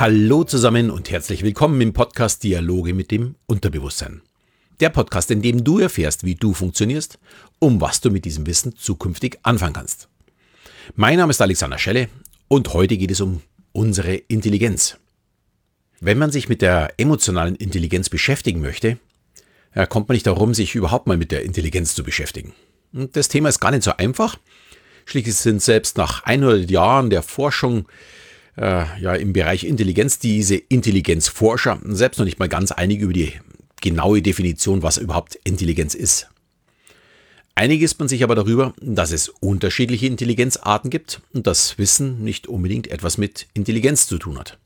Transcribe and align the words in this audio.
Hallo 0.00 0.44
zusammen 0.44 0.92
und 0.92 1.10
herzlich 1.10 1.42
willkommen 1.42 1.80
im 1.80 1.92
Podcast 1.92 2.44
Dialoge 2.44 2.94
mit 2.94 3.10
dem 3.10 3.34
Unterbewusstsein. 3.46 4.22
Der 4.78 4.90
Podcast, 4.90 5.28
in 5.32 5.42
dem 5.42 5.64
du 5.64 5.80
erfährst, 5.80 6.22
wie 6.22 6.36
du 6.36 6.54
funktionierst, 6.54 7.18
um 7.58 7.80
was 7.80 8.00
du 8.00 8.08
mit 8.08 8.24
diesem 8.24 8.46
Wissen 8.46 8.76
zukünftig 8.76 9.40
anfangen 9.42 9.72
kannst. 9.72 10.06
Mein 10.94 11.18
Name 11.18 11.30
ist 11.30 11.42
Alexander 11.42 11.78
Schelle 11.78 12.08
und 12.46 12.74
heute 12.74 12.96
geht 12.96 13.10
es 13.10 13.20
um 13.20 13.42
unsere 13.72 14.14
Intelligenz. 14.14 14.98
Wenn 15.98 16.18
man 16.18 16.30
sich 16.30 16.48
mit 16.48 16.62
der 16.62 16.92
emotionalen 16.96 17.56
Intelligenz 17.56 18.08
beschäftigen 18.08 18.60
möchte, 18.60 18.98
kommt 19.88 20.06
man 20.06 20.14
nicht 20.14 20.28
darum, 20.28 20.54
sich 20.54 20.76
überhaupt 20.76 21.08
mal 21.08 21.16
mit 21.16 21.32
der 21.32 21.42
Intelligenz 21.42 21.96
zu 21.96 22.04
beschäftigen. 22.04 22.54
Und 22.92 23.16
das 23.16 23.26
Thema 23.26 23.48
ist 23.48 23.58
gar 23.58 23.72
nicht 23.72 23.82
so 23.82 23.90
einfach. 23.96 24.38
Schließlich 25.06 25.34
sind 25.34 25.60
selbst 25.60 25.98
nach 25.98 26.22
100 26.22 26.70
Jahren 26.70 27.10
der 27.10 27.24
Forschung 27.24 27.88
äh, 28.58 28.84
ja, 29.00 29.14
im 29.14 29.32
Bereich 29.32 29.64
Intelligenz 29.64 30.18
diese 30.18 30.56
Intelligenzforscher 30.56 31.80
selbst 31.84 32.18
noch 32.18 32.24
nicht 32.24 32.38
mal 32.38 32.48
ganz 32.48 32.72
einig 32.72 33.00
über 33.00 33.12
die 33.12 33.32
genaue 33.80 34.20
Definition, 34.20 34.82
was 34.82 34.98
überhaupt 34.98 35.38
Intelligenz 35.44 35.94
ist. 35.94 36.28
Einig 37.54 37.82
ist 37.82 37.98
man 37.98 38.08
sich 38.08 38.22
aber 38.22 38.34
darüber, 38.34 38.74
dass 38.80 39.12
es 39.12 39.28
unterschiedliche 39.28 40.06
Intelligenzarten 40.06 40.90
gibt 40.90 41.20
und 41.32 41.46
das 41.46 41.78
Wissen 41.78 42.22
nicht 42.22 42.46
unbedingt 42.46 42.88
etwas 42.88 43.18
mit 43.18 43.46
Intelligenz 43.54 44.06
zu 44.06 44.18
tun 44.18 44.38
hat, 44.38 44.58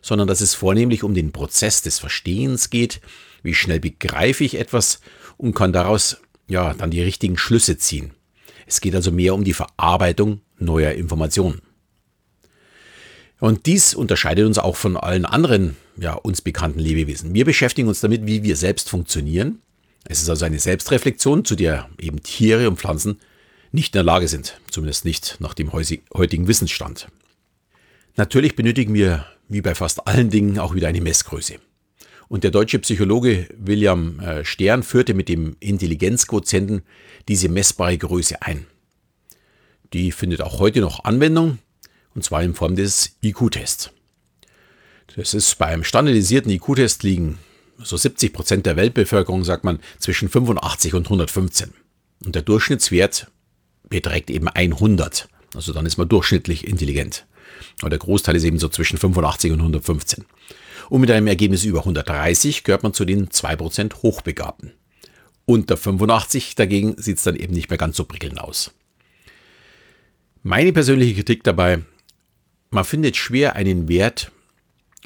sondern 0.00 0.28
dass 0.28 0.40
es 0.40 0.54
vornehmlich 0.54 1.02
um 1.02 1.14
den 1.14 1.32
Prozess 1.32 1.82
des 1.82 1.98
Verstehens 1.98 2.70
geht, 2.70 3.00
wie 3.42 3.54
schnell 3.54 3.80
begreife 3.80 4.44
ich 4.44 4.58
etwas 4.58 5.00
und 5.36 5.54
kann 5.54 5.72
daraus 5.72 6.18
ja 6.46 6.74
dann 6.74 6.90
die 6.90 7.02
richtigen 7.02 7.38
Schlüsse 7.38 7.78
ziehen. 7.78 8.12
Es 8.66 8.80
geht 8.80 8.94
also 8.94 9.10
mehr 9.10 9.34
um 9.34 9.44
die 9.44 9.54
Verarbeitung 9.54 10.40
neuer 10.58 10.92
Informationen. 10.92 11.60
Und 13.40 13.64
dies 13.66 13.94
unterscheidet 13.94 14.46
uns 14.46 14.58
auch 14.58 14.76
von 14.76 14.96
allen 14.96 15.24
anderen 15.24 15.76
ja, 15.96 16.12
uns 16.12 16.42
bekannten 16.42 16.78
Lebewesen. 16.78 17.34
Wir 17.34 17.44
beschäftigen 17.44 17.88
uns 17.88 18.00
damit, 18.00 18.26
wie 18.26 18.42
wir 18.42 18.54
selbst 18.54 18.88
funktionieren. 18.88 19.60
Es 20.04 20.22
ist 20.22 20.28
also 20.28 20.44
eine 20.44 20.58
Selbstreflexion, 20.58 21.44
zu 21.44 21.56
der 21.56 21.88
eben 21.98 22.22
Tiere 22.22 22.68
und 22.68 22.78
Pflanzen 22.78 23.18
nicht 23.72 23.94
in 23.94 23.98
der 23.98 24.04
Lage 24.04 24.28
sind, 24.28 24.60
zumindest 24.70 25.04
nicht 25.04 25.36
nach 25.40 25.54
dem 25.54 25.72
heutigen 25.72 26.48
Wissensstand. 26.48 27.08
Natürlich 28.16 28.56
benötigen 28.56 28.94
wir, 28.94 29.24
wie 29.48 29.62
bei 29.62 29.74
fast 29.74 30.06
allen 30.06 30.30
Dingen, 30.30 30.58
auch 30.58 30.74
wieder 30.74 30.88
eine 30.88 31.00
Messgröße. 31.00 31.56
Und 32.28 32.44
der 32.44 32.50
deutsche 32.50 32.78
Psychologe 32.78 33.48
William 33.56 34.20
äh, 34.20 34.44
Stern 34.44 34.82
führte 34.82 35.14
mit 35.14 35.28
dem 35.28 35.56
Intelligenzquotienten 35.60 36.82
diese 37.28 37.48
messbare 37.48 37.96
Größe 37.96 38.42
ein. 38.42 38.66
Die 39.92 40.12
findet 40.12 40.40
auch 40.40 40.60
heute 40.60 40.80
noch 40.80 41.04
Anwendung 41.04 41.58
und 42.14 42.24
zwar 42.24 42.42
in 42.42 42.54
Form 42.54 42.76
des 42.76 43.16
IQ-Tests. 43.22 43.90
Das 45.16 45.34
ist 45.34 45.58
beim 45.58 45.84
standardisierten 45.84 46.50
IQ-Test 46.52 47.02
liegen 47.02 47.38
so 47.82 47.96
70 47.96 48.32
Prozent 48.32 48.66
der 48.66 48.76
Weltbevölkerung, 48.76 49.44
sagt 49.44 49.64
man, 49.64 49.80
zwischen 49.98 50.28
85 50.28 50.94
und 50.94 51.06
115. 51.06 51.72
Und 52.24 52.34
der 52.34 52.42
Durchschnittswert 52.42 53.30
beträgt 53.88 54.30
eben 54.30 54.48
100. 54.48 55.28
Also 55.54 55.72
dann 55.72 55.86
ist 55.86 55.96
man 55.96 56.08
durchschnittlich 56.08 56.66
intelligent. 56.66 57.26
Aber 57.80 57.90
der 57.90 57.98
Großteil 57.98 58.36
ist 58.36 58.44
eben 58.44 58.58
so 58.58 58.68
zwischen 58.68 58.98
85 58.98 59.52
und 59.52 59.60
115. 59.60 60.24
Und 60.88 61.00
mit 61.00 61.10
einem 61.10 61.26
Ergebnis 61.26 61.64
über 61.64 61.80
130 61.80 62.64
gehört 62.64 62.82
man 62.82 62.94
zu 62.94 63.04
den 63.04 63.28
2% 63.28 64.02
Hochbegabten. 64.02 64.72
Unter 65.46 65.76
85 65.76 66.54
dagegen 66.54 66.94
sieht 66.96 67.18
es 67.18 67.24
dann 67.24 67.36
eben 67.36 67.54
nicht 67.54 67.70
mehr 67.70 67.78
ganz 67.78 67.96
so 67.96 68.04
prickelnd 68.04 68.40
aus. 68.40 68.72
Meine 70.42 70.72
persönliche 70.72 71.14
Kritik 71.14 71.44
dabei, 71.44 71.80
man 72.70 72.84
findet 72.84 73.16
schwer 73.16 73.56
einen 73.56 73.88
Wert 73.88 74.30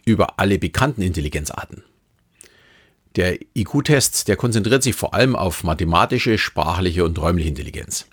über 0.04 0.38
alle 0.38 0.58
bekannten 0.58 1.02
Intelligenzarten. 1.02 1.82
Der 3.16 3.38
IQ-Test, 3.56 4.28
der 4.28 4.36
konzentriert 4.36 4.82
sich 4.82 4.94
vor 4.94 5.14
allem 5.14 5.36
auf 5.36 5.64
mathematische, 5.64 6.36
sprachliche 6.36 7.04
und 7.04 7.18
räumliche 7.18 7.48
Intelligenz. 7.48 8.06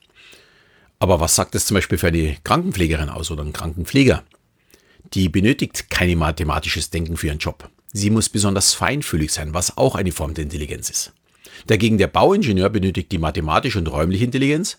Aber 0.99 1.19
was 1.19 1.35
sagt 1.35 1.55
es 1.55 1.65
zum 1.65 1.75
Beispiel 1.75 1.97
für 1.97 2.07
eine 2.07 2.37
Krankenpflegerin 2.43 3.09
aus 3.09 3.31
oder 3.31 3.41
einen 3.41 3.53
Krankenpfleger? 3.53 4.23
Die 5.13 5.27
benötigt 5.27 5.89
kein 5.89 6.17
mathematisches 6.17 6.91
Denken 6.91 7.17
für 7.17 7.27
ihren 7.27 7.39
Job. 7.39 7.69
Sie 7.91 8.11
muss 8.11 8.29
besonders 8.29 8.73
feinfühlig 8.73 9.33
sein, 9.33 9.53
was 9.53 9.75
auch 9.77 9.95
eine 9.95 10.11
Form 10.11 10.35
der 10.35 10.43
Intelligenz 10.43 10.89
ist. 10.89 11.13
Dagegen 11.67 11.97
der 11.97 12.07
Bauingenieur 12.07 12.69
benötigt 12.69 13.11
die 13.11 13.17
mathematische 13.17 13.79
und 13.79 13.87
räumliche 13.87 14.23
Intelligenz, 14.23 14.77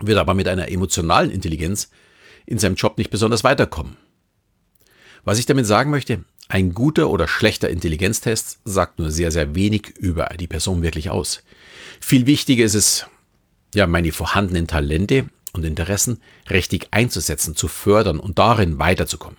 wird 0.00 0.18
aber 0.18 0.34
mit 0.34 0.48
einer 0.48 0.68
emotionalen 0.70 1.30
Intelligenz 1.30 1.90
in 2.46 2.58
seinem 2.58 2.74
Job 2.74 2.98
nicht 2.98 3.10
besonders 3.10 3.44
weiterkommen. 3.44 3.96
Was 5.24 5.38
ich 5.38 5.46
damit 5.46 5.66
sagen 5.66 5.90
möchte, 5.90 6.24
ein 6.48 6.74
guter 6.74 7.10
oder 7.10 7.28
schlechter 7.28 7.68
Intelligenztest 7.68 8.58
sagt 8.64 8.98
nur 8.98 9.10
sehr, 9.10 9.30
sehr 9.30 9.54
wenig 9.54 9.94
über 9.98 10.26
die 10.38 10.48
Person 10.48 10.82
wirklich 10.82 11.10
aus. 11.10 11.42
Viel 12.00 12.26
wichtiger 12.26 12.64
ist 12.64 12.74
es, 12.74 13.06
ja, 13.74 13.86
meine 13.86 14.10
vorhandenen 14.10 14.66
Talente 14.66 15.28
und 15.52 15.64
Interessen 15.64 16.20
richtig 16.48 16.88
einzusetzen, 16.90 17.54
zu 17.54 17.68
fördern 17.68 18.18
und 18.18 18.38
darin 18.38 18.78
weiterzukommen. 18.78 19.38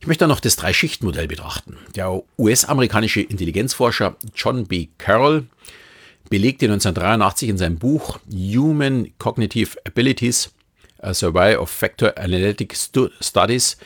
Ich 0.00 0.06
möchte 0.06 0.26
noch 0.26 0.40
das 0.40 0.56
Drei-Schicht-Modell 0.56 1.28
betrachten. 1.28 1.78
Der 1.94 2.22
US-amerikanische 2.36 3.22
Intelligenzforscher 3.22 4.16
John 4.34 4.66
B. 4.66 4.88
Carroll 4.98 5.46
belegte 6.28 6.66
1983 6.66 7.48
in 7.48 7.58
seinem 7.58 7.78
Buch 7.78 8.18
Human 8.30 9.12
Cognitive 9.18 9.78
Abilities 9.86 10.53
Survey 11.12 11.56
of 11.56 11.68
Factor 11.68 12.16
Analytic 12.16 12.74
Studies 13.20 13.76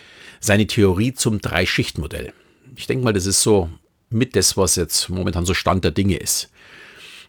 seine 0.41 0.67
Theorie 0.67 1.15
zum 1.15 1.41
Drei-Schicht-Modell. 1.41 2.33
Ich 2.77 2.87
denke 2.87 3.05
mal, 3.05 3.13
das 3.13 3.27
ist 3.27 3.43
so 3.43 3.71
mit 4.11 4.37
das, 4.37 4.57
was 4.57 4.77
jetzt 4.77 5.09
momentan 5.09 5.45
so 5.45 5.55
Stand 5.55 5.85
der 5.85 5.91
Dinge 5.91 6.17
ist. 6.17 6.51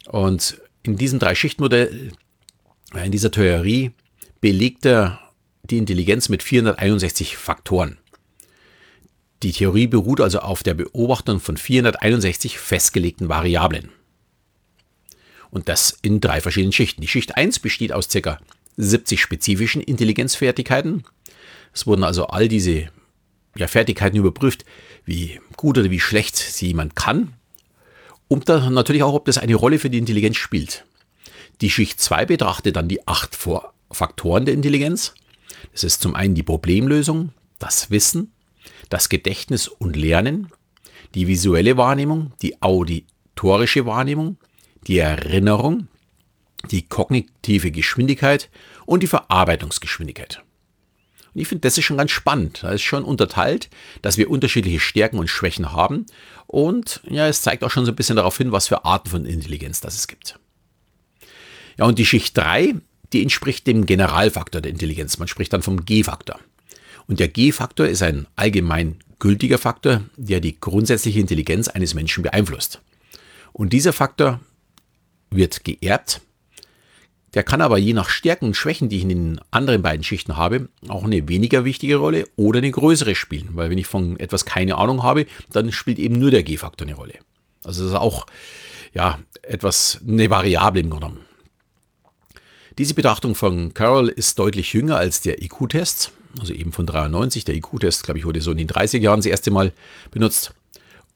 Und 0.07 0.61
in 0.83 0.97
diesem 0.97 1.19
Drei-Schicht-Modell, 1.19 2.11
äh, 2.93 3.05
in 3.05 3.11
dieser 3.11 3.31
Theorie, 3.31 3.91
belegt 4.41 4.85
er 4.85 5.19
die 5.63 5.77
Intelligenz 5.77 6.29
mit 6.29 6.43
461 6.43 7.37
Faktoren. 7.37 7.97
Die 9.43 9.51
Theorie 9.53 9.87
beruht 9.87 10.19
also 10.19 10.39
auf 10.39 10.63
der 10.63 10.73
Beobachtung 10.73 11.39
von 11.39 11.57
461 11.57 12.59
festgelegten 12.59 13.29
Variablen. 13.29 13.89
Und 15.49 15.69
das 15.69 15.97
in 16.01 16.21
drei 16.21 16.41
verschiedenen 16.41 16.73
Schichten. 16.73 17.01
Die 17.01 17.07
Schicht 17.07 17.37
1 17.37 17.59
besteht 17.59 17.91
aus 17.91 18.09
ca. 18.09 18.39
70 18.79 19.21
spezifischen 19.21 19.81
Intelligenzfertigkeiten. 19.81 21.03
Es 21.73 21.85
wurden 21.85 22.03
also 22.03 22.27
all 22.27 22.47
diese 22.47 22.87
ja, 23.55 23.67
Fertigkeiten 23.67 24.17
überprüft, 24.17 24.65
wie 25.05 25.39
gut 25.57 25.77
oder 25.77 25.91
wie 25.91 25.99
schlecht 25.99 26.37
sie 26.37 26.67
jemand 26.67 26.95
kann. 26.95 27.33
Und 28.29 28.47
dann 28.47 28.73
natürlich 28.73 29.03
auch, 29.03 29.13
ob 29.13 29.25
das 29.25 29.37
eine 29.37 29.55
Rolle 29.55 29.79
für 29.79 29.89
die 29.89 29.97
Intelligenz 29.97 30.37
spielt. 30.37 30.85
Die 31.61 31.69
Schicht 31.69 31.99
2 31.99 32.25
betrachtet 32.25 32.77
dann 32.77 32.87
die 32.87 33.05
acht 33.05 33.37
Faktoren 33.91 34.45
der 34.45 34.53
Intelligenz. 34.53 35.13
Das 35.73 35.83
ist 35.83 36.01
zum 36.01 36.15
einen 36.15 36.35
die 36.35 36.43
Problemlösung, 36.43 37.33
das 37.57 37.91
Wissen, 37.91 38.31
das 38.89 39.09
Gedächtnis 39.09 39.67
und 39.67 39.97
Lernen, 39.97 40.51
die 41.15 41.27
visuelle 41.27 41.75
Wahrnehmung, 41.75 42.31
die 42.41 42.61
auditorische 42.61 43.85
Wahrnehmung, 43.85 44.37
die 44.87 44.99
Erinnerung, 44.99 45.87
die 46.71 46.87
kognitive 46.87 47.71
Geschwindigkeit 47.71 48.49
und 48.85 49.03
die 49.03 49.07
Verarbeitungsgeschwindigkeit. 49.07 50.43
Und 51.33 51.41
ich 51.41 51.47
finde, 51.47 51.61
das 51.61 51.77
ist 51.77 51.85
schon 51.85 51.97
ganz 51.97 52.11
spannend. 52.11 52.63
Da 52.63 52.71
ist 52.71 52.81
schon 52.81 53.03
unterteilt, 53.03 53.69
dass 54.01 54.17
wir 54.17 54.29
unterschiedliche 54.29 54.79
Stärken 54.79 55.19
und 55.19 55.29
Schwächen 55.29 55.71
haben. 55.71 56.05
Und 56.47 57.01
ja, 57.07 57.27
es 57.27 57.41
zeigt 57.41 57.63
auch 57.63 57.71
schon 57.71 57.85
so 57.85 57.91
ein 57.91 57.95
bisschen 57.95 58.15
darauf 58.15 58.37
hin, 58.37 58.51
was 58.51 58.67
für 58.67 58.85
Arten 58.85 59.09
von 59.09 59.25
Intelligenz 59.25 59.79
das 59.79 59.95
es 59.95 60.07
gibt. 60.07 60.39
Ja, 61.77 61.85
und 61.85 61.99
die 61.99 62.05
Schicht 62.05 62.35
3, 62.37 62.75
die 63.13 63.21
entspricht 63.21 63.67
dem 63.67 63.85
Generalfaktor 63.85 64.59
der 64.61 64.71
Intelligenz. 64.71 65.17
Man 65.17 65.27
spricht 65.27 65.53
dann 65.53 65.61
vom 65.61 65.85
G-Faktor. 65.85 66.39
Und 67.07 67.19
der 67.19 67.27
G-Faktor 67.27 67.87
ist 67.87 68.03
ein 68.03 68.27
allgemein 68.35 68.99
gültiger 69.19 69.57
Faktor, 69.57 70.03
der 70.17 70.39
die 70.39 70.59
grundsätzliche 70.59 71.19
Intelligenz 71.19 71.67
eines 71.67 71.93
Menschen 71.93 72.23
beeinflusst. 72.23 72.81
Und 73.53 73.73
dieser 73.73 73.93
Faktor 73.93 74.39
wird 75.29 75.63
geerbt 75.63 76.21
der 77.33 77.43
kann 77.43 77.61
aber 77.61 77.77
je 77.77 77.93
nach 77.93 78.09
Stärken 78.09 78.45
und 78.45 78.55
Schwächen, 78.55 78.89
die 78.89 78.97
ich 78.97 79.03
in 79.03 79.09
den 79.09 79.41
anderen 79.51 79.81
beiden 79.81 80.03
Schichten 80.03 80.37
habe, 80.37 80.69
auch 80.87 81.03
eine 81.03 81.27
weniger 81.27 81.63
wichtige 81.63 81.97
Rolle 81.97 82.25
oder 82.35 82.57
eine 82.57 82.71
größere 82.71 83.15
spielen. 83.15 83.49
Weil 83.53 83.69
wenn 83.69 83.77
ich 83.77 83.87
von 83.87 84.19
etwas 84.19 84.45
keine 84.45 84.77
Ahnung 84.77 85.03
habe, 85.03 85.25
dann 85.51 85.71
spielt 85.71 85.99
eben 85.99 86.17
nur 86.17 86.31
der 86.31 86.43
G-Faktor 86.43 86.87
eine 86.87 86.95
Rolle. 86.95 87.15
Also 87.63 87.83
das 87.83 87.91
ist 87.91 87.97
auch 87.97 88.25
ja, 88.93 89.19
etwas 89.43 89.99
eine 90.07 90.29
Variable 90.29 90.81
im 90.81 90.89
Grunde 90.89 91.17
Diese 92.77 92.95
Betrachtung 92.95 93.35
von 93.35 93.73
Carroll 93.73 94.09
ist 94.09 94.39
deutlich 94.39 94.73
jünger 94.73 94.97
als 94.97 95.21
der 95.21 95.41
IQ-Test, 95.43 96.11
also 96.39 96.53
eben 96.53 96.71
von 96.71 96.87
93. 96.87 97.45
Der 97.45 97.55
IQ-Test, 97.55 98.03
glaube 98.03 98.19
ich, 98.19 98.25
wurde 98.25 98.41
so 98.41 98.51
in 98.51 98.57
den 98.57 98.67
30 98.67 99.03
Jahren 99.03 99.19
das 99.19 99.27
erste 99.27 99.51
Mal 99.51 99.71
benutzt. 100.09 100.53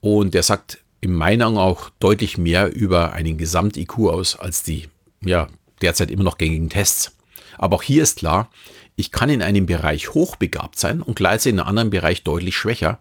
Und 0.02 0.34
der 0.36 0.44
sagt 0.44 0.80
in 1.02 1.14
meinen 1.14 1.42
Augen 1.42 1.58
auch 1.58 1.90
deutlich 2.00 2.38
mehr 2.38 2.74
über 2.74 3.14
einen 3.14 3.38
Gesamt-IQ 3.38 3.98
aus 4.10 4.36
als 4.36 4.64
die 4.64 4.88
ja, 5.22 5.48
derzeit 5.84 6.10
immer 6.10 6.24
noch 6.24 6.38
gängigen 6.38 6.70
Tests. 6.70 7.16
Aber 7.58 7.76
auch 7.76 7.84
hier 7.84 8.04
ist 8.04 8.18
klar, 8.18 8.50
ich 8.96 9.12
kann 9.12 9.30
in 9.30 9.42
einem 9.42 9.66
Bereich 9.66 10.14
hochbegabt 10.14 10.78
sein 10.80 11.02
und 11.02 11.16
gleichzeitig 11.16 11.54
in 11.54 11.60
einem 11.60 11.70
anderen 11.70 11.90
Bereich 11.90 12.24
deutlich 12.24 12.56
schwächer, 12.56 13.00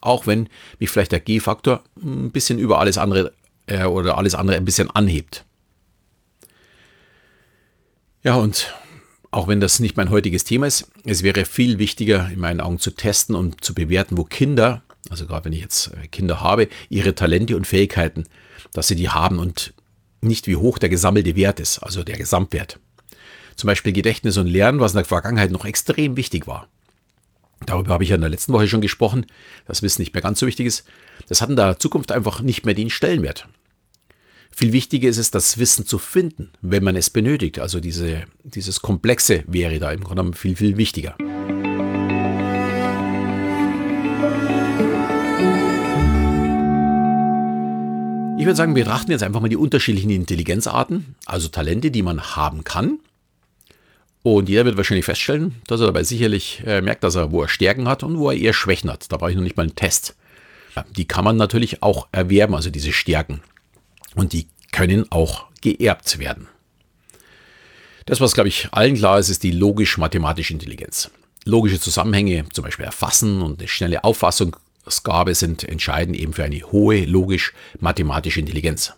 auch 0.00 0.26
wenn 0.26 0.48
mich 0.78 0.90
vielleicht 0.90 1.12
der 1.12 1.20
G-Faktor 1.20 1.82
ein 2.02 2.30
bisschen 2.30 2.58
über 2.58 2.78
alles 2.78 2.98
andere 2.98 3.32
äh, 3.66 3.84
oder 3.84 4.18
alles 4.18 4.34
andere 4.34 4.56
ein 4.56 4.64
bisschen 4.64 4.90
anhebt. 4.90 5.44
Ja, 8.22 8.34
und 8.34 8.72
auch 9.30 9.48
wenn 9.48 9.60
das 9.60 9.80
nicht 9.80 9.96
mein 9.96 10.10
heutiges 10.10 10.44
Thema 10.44 10.66
ist, 10.66 10.90
es 11.04 11.22
wäre 11.22 11.44
viel 11.44 11.78
wichtiger, 11.78 12.28
in 12.32 12.38
meinen 12.38 12.60
Augen 12.60 12.78
zu 12.78 12.90
testen 12.90 13.34
und 13.34 13.64
zu 13.64 13.74
bewerten, 13.74 14.16
wo 14.16 14.24
Kinder, 14.24 14.82
also 15.10 15.26
gerade 15.26 15.46
wenn 15.46 15.52
ich 15.52 15.60
jetzt 15.62 15.92
äh, 15.94 16.06
Kinder 16.08 16.40
habe, 16.40 16.68
ihre 16.88 17.14
Talente 17.14 17.56
und 17.56 17.66
Fähigkeiten, 17.66 18.24
dass 18.72 18.88
sie 18.88 18.96
die 18.96 19.08
haben 19.08 19.38
und 19.38 19.74
nicht 20.22 20.46
wie 20.46 20.56
hoch 20.56 20.78
der 20.78 20.88
gesammelte 20.88 21.36
Wert 21.36 21.60
ist, 21.60 21.80
also 21.80 22.04
der 22.04 22.16
Gesamtwert. 22.16 22.78
Zum 23.56 23.66
Beispiel 23.66 23.92
Gedächtnis 23.92 24.38
und 24.38 24.46
Lernen, 24.46 24.80
was 24.80 24.92
in 24.92 24.98
der 24.98 25.04
Vergangenheit 25.04 25.50
noch 25.50 25.66
extrem 25.66 26.16
wichtig 26.16 26.46
war. 26.46 26.68
Darüber 27.66 27.92
habe 27.92 28.04
ich 28.04 28.10
ja 28.10 28.16
in 28.16 28.22
der 28.22 28.30
letzten 28.30 28.52
Woche 28.52 28.66
schon 28.66 28.80
gesprochen, 28.80 29.26
das 29.66 29.82
Wissen 29.82 30.02
nicht 30.02 30.14
mehr 30.14 30.22
ganz 30.22 30.40
so 30.40 30.46
wichtig 30.46 30.66
ist. 30.66 30.84
Das 31.28 31.42
hat 31.42 31.50
in 31.50 31.56
der 31.56 31.78
Zukunft 31.78 32.10
einfach 32.10 32.40
nicht 32.40 32.64
mehr 32.64 32.74
den 32.74 32.90
Stellenwert. 32.90 33.48
Viel 34.50 34.72
wichtiger 34.72 35.08
ist 35.08 35.18
es, 35.18 35.30
das 35.30 35.58
Wissen 35.58 35.86
zu 35.86 35.98
finden, 35.98 36.50
wenn 36.60 36.84
man 36.84 36.96
es 36.96 37.10
benötigt. 37.10 37.58
Also 37.58 37.80
diese, 37.80 38.24
dieses 38.42 38.82
Komplexe 38.82 39.44
wäre 39.46 39.78
da 39.78 39.92
im 39.92 40.04
Grunde 40.04 40.36
viel, 40.36 40.56
viel 40.56 40.76
wichtiger. 40.76 41.16
Ich 48.42 48.46
würde 48.46 48.56
sagen, 48.56 48.74
wir 48.74 48.82
betrachten 48.82 49.12
jetzt 49.12 49.22
einfach 49.22 49.40
mal 49.40 49.48
die 49.48 49.56
unterschiedlichen 49.56 50.10
Intelligenzarten, 50.10 51.14
also 51.26 51.46
Talente, 51.46 51.92
die 51.92 52.02
man 52.02 52.34
haben 52.34 52.64
kann. 52.64 52.98
Und 54.24 54.48
jeder 54.48 54.64
wird 54.64 54.76
wahrscheinlich 54.76 55.04
feststellen, 55.04 55.62
dass 55.68 55.78
er 55.78 55.86
dabei 55.86 56.02
sicherlich 56.02 56.60
äh, 56.66 56.80
merkt, 56.80 57.04
dass 57.04 57.14
er, 57.14 57.30
wo 57.30 57.42
er 57.42 57.48
Stärken 57.48 57.86
hat 57.86 58.02
und 58.02 58.18
wo 58.18 58.30
er 58.30 58.36
eher 58.36 58.52
Schwächen 58.52 58.90
hat. 58.90 59.12
Da 59.12 59.16
brauche 59.16 59.30
ich 59.30 59.36
noch 59.36 59.44
nicht 59.44 59.56
mal 59.56 59.62
einen 59.62 59.76
Test. 59.76 60.16
Die 60.96 61.04
kann 61.04 61.24
man 61.24 61.36
natürlich 61.36 61.84
auch 61.84 62.08
erwerben, 62.10 62.56
also 62.56 62.70
diese 62.70 62.92
Stärken. 62.92 63.42
Und 64.16 64.32
die 64.32 64.48
können 64.72 65.06
auch 65.12 65.44
geerbt 65.60 66.18
werden. 66.18 66.48
Das, 68.06 68.20
was, 68.20 68.34
glaube 68.34 68.48
ich, 68.48 68.70
allen 68.72 68.96
klar 68.96 69.20
ist, 69.20 69.28
ist 69.28 69.44
die 69.44 69.52
logisch-mathematische 69.52 70.52
Intelligenz. 70.52 71.12
Logische 71.44 71.78
Zusammenhänge, 71.78 72.44
zum 72.52 72.64
Beispiel 72.64 72.86
erfassen 72.86 73.40
und 73.40 73.60
eine 73.60 73.68
schnelle 73.68 74.02
Auffassungsgabe 74.84 75.34
sind 75.34 75.64
entscheidend 75.64 76.16
eben 76.16 76.32
für 76.32 76.44
eine 76.44 76.60
hohe 76.72 77.04
logisch-mathematische 77.04 78.40
Intelligenz. 78.40 78.92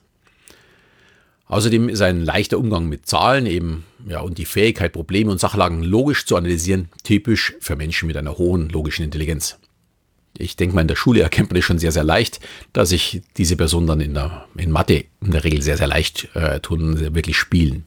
Außerdem 1.47 1.89
ist 1.89 2.01
ein 2.01 2.25
leichter 2.25 2.59
Umgang 2.59 2.89
mit 2.89 3.07
Zahlen 3.07 3.47
eben 3.47 3.85
ja, 4.09 4.21
und 4.21 4.39
die 4.39 4.47
Fähigkeit, 4.47 4.93
Probleme 4.93 5.31
und 5.31 5.39
Sachlagen 5.39 5.83
logisch 5.83 6.25
zu 6.25 6.37
analysieren, 6.37 6.89
typisch 7.03 7.55
für 7.61 7.77
Menschen 7.77 8.07
mit 8.07 8.17
einer 8.17 8.39
hohen 8.39 8.71
logischen 8.71 9.05
Intelligenz 9.05 9.59
ich 10.39 10.57
denke 10.57 10.75
mal, 10.75 10.83
in 10.83 10.89
der 10.89 10.97
Schule 10.97 11.23
erkennt 11.23 11.51
man 11.51 11.57
das 11.57 11.65
schon 11.65 11.79
sehr, 11.79 11.93
sehr 11.93 12.05
leicht, 12.05 12.41
dass 12.73 12.89
sich 12.89 13.23
diese 13.37 13.57
Personen 13.57 13.87
dann 13.87 14.01
in, 14.01 14.15
der, 14.15 14.47
in 14.57 14.71
Mathe 14.71 15.05
in 15.21 15.31
der 15.31 15.45
Regel 15.45 15.63
sehr, 15.63 15.77
sehr 15.77 15.87
leicht 15.87 16.29
äh, 16.35 16.61
tun, 16.61 17.15
wirklich 17.15 17.37
spielen. 17.37 17.87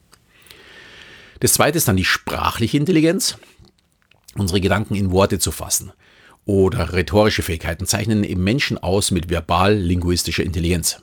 Das 1.40 1.54
zweite 1.54 1.78
ist 1.78 1.88
dann 1.88 1.98
die 1.98 2.06
sprachliche 2.06 2.78
Intelligenz, 2.78 3.38
unsere 4.36 4.62
Gedanken 4.62 4.96
in 4.96 5.12
Worte 5.12 5.40
zu 5.40 5.52
fassen. 5.52 5.92
Oder 6.48 6.94
rhetorische 6.94 7.44
Fähigkeiten 7.44 7.86
zeichnen 7.86 8.24
eben 8.24 8.42
Menschen 8.42 8.78
aus 8.78 9.12
mit 9.12 9.30
verbal-linguistischer 9.30 10.44
Intelligenz. 10.44 11.02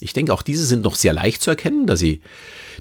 Ich 0.00 0.12
denke, 0.12 0.32
auch 0.32 0.42
diese 0.42 0.64
sind 0.64 0.84
noch 0.84 0.94
sehr 0.94 1.12
leicht 1.12 1.42
zu 1.42 1.50
erkennen, 1.50 1.88
da 1.88 1.96
sie 1.96 2.22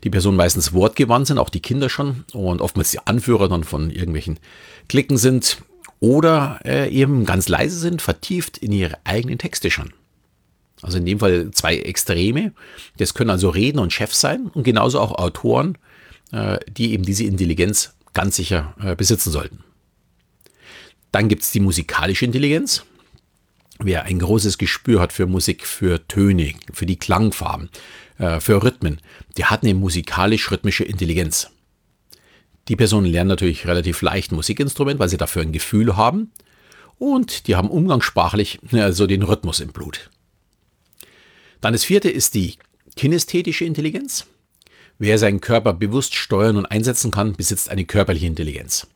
die 0.04 0.12
Personen 0.12 0.38
meistens 0.38 0.74
wortgewandt 0.74 1.26
sind, 1.26 1.40
auch 1.40 1.50
die 1.50 1.60
Kinder 1.60 1.90
schon, 1.90 2.24
und 2.34 2.62
oftmals 2.62 2.92
die 2.92 3.00
Anführer 3.00 3.50
dann 3.50 3.64
von 3.64 3.90
irgendwelchen 3.90 4.40
Klicken 4.88 5.18
sind 5.18 5.58
oder 6.00 6.60
äh, 6.64 6.88
eben 6.92 7.26
ganz 7.26 7.50
leise 7.50 7.80
sind, 7.80 8.04
vertieft 8.04 8.60
in 8.60 8.72
ihre 8.72 9.00
eigenen 9.04 9.40
Texte 9.40 9.72
schon. 9.72 9.92
Also 10.84 11.00
in 11.00 11.06
dem 11.06 11.18
Fall 11.18 11.50
zwei 11.50 11.78
Extreme. 11.78 12.54
Das 12.98 13.16
können 13.16 13.32
also 13.32 13.50
Redner 13.50 13.82
und 13.82 13.92
Chefs 13.92 14.22
sein 14.22 14.52
und 14.54 14.62
genauso 14.62 15.00
auch 15.00 15.14
Autoren, 15.14 15.80
äh, 16.32 16.60
die 16.70 16.94
eben 16.94 17.04
diese 17.04 17.24
Intelligenz 17.24 17.96
ganz 18.14 18.36
sicher 18.36 18.76
äh, 18.80 18.96
besitzen 18.96 19.32
sollten. 19.32 19.64
Dann 21.12 21.30
gibt 21.30 21.44
es 21.44 21.51
die 21.51 21.59
musikalische 21.59 22.25
Intelligenz. 22.25 22.83
Wer 23.80 24.04
ein 24.04 24.19
großes 24.19 24.57
Gespür 24.57 25.00
hat 25.00 25.13
für 25.13 25.27
Musik, 25.27 25.65
für 25.65 26.07
Töne, 26.07 26.56
für 26.74 26.86
die 26.86 26.98
Klangfarben, 26.98 27.69
äh, 28.18 28.39
für 28.39 28.63
Rhythmen, 28.63 29.00
der 29.38 29.50
hat 29.50 29.63
eine 29.63 29.75
musikalisch-rhythmische 29.75 30.83
Intelligenz. 30.83 31.50
Die 32.68 32.75
Personen 32.75 33.06
lernen 33.06 33.30
natürlich 33.30 33.68
relativ 33.68 34.01
leicht 34.01 34.31
Musikinstrument, 34.31 35.00
weil 35.00 35.09
sie 35.09 35.18
dafür 35.18 35.42
ein 35.42 35.51
Gefühl 35.51 35.95
haben. 35.95 36.31
Und 36.98 37.48
die 37.48 37.56
haben 37.56 37.69
umgangssprachlich 37.69 38.60
also 38.71 39.06
den 39.06 39.21
Rhythmus 39.21 39.60
im 39.60 39.69
Blut. 39.69 40.10
Dann 41.62 41.74
das 41.74 41.83
vierte 41.83 42.10
ist 42.10 42.33
die 42.33 42.56
kinästhetische 42.95 43.65
Intelligenz. 43.65 44.25
Wer 45.00 45.19
seinen 45.19 45.42
Körper 45.42 45.74
bewusst 45.74 46.15
steuern 46.15 46.57
und 46.57 46.65
einsetzen 46.65 47.12
kann, 47.12 47.33
besitzt 47.33 47.69
eine 47.69 47.86
körperliche 47.86 48.25
Intelligenz. 48.25 48.88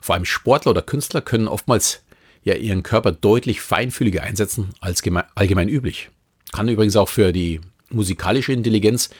Vor 0.00 0.14
allem 0.14 0.24
Sportler 0.24 0.70
oder 0.70 0.82
Künstler 0.82 1.20
können 1.20 1.48
oftmals 1.48 2.02
ja 2.44 2.54
ihren 2.54 2.82
Körper 2.82 3.12
deutlich 3.12 3.60
feinfühliger 3.60 4.22
einsetzen 4.22 4.70
als 4.80 5.02
allgemein 5.34 5.68
üblich. 5.68 6.10
Kann 6.52 6.68
übrigens 6.68 6.96
auch 6.96 7.08
für 7.08 7.32
die 7.32 7.60
musikalische 7.90 8.52
Intelligenz 8.52 9.10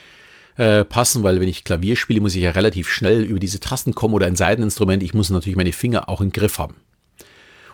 äh, 0.57 0.85
passen, 0.85 1.23
weil 1.23 1.41
wenn 1.41 1.49
ich 1.49 1.65
Klavier 1.65 1.97
spiele, 1.97 2.21
muss 2.21 2.35
ich 2.35 2.43
ja 2.43 2.51
relativ 2.51 2.89
schnell 2.89 3.23
über 3.23 3.39
diese 3.39 3.61
Tasten 3.61 3.95
kommen 3.95 4.15
oder 4.15 4.27
ein 4.27 4.37
Seiteninstrument. 4.37 5.03
Ich 5.03 5.15
muss 5.15 5.31
natürlich 5.31 5.57
meine 5.57 5.73
Finger 5.73 6.09
auch 6.09 6.21
im 6.21 6.33
Griff 6.33 6.59
haben. 6.59 6.77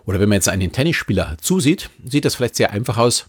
Oder 0.05 0.21
wenn 0.21 0.29
man 0.29 0.37
jetzt 0.37 0.49
einen 0.49 0.73
Tennisspieler 0.73 1.37
zusieht, 1.41 1.91
sieht 2.05 2.25
das 2.25 2.35
vielleicht 2.35 2.57
sehr 2.57 2.73
einfach 2.73 2.99
aus. 2.99 3.27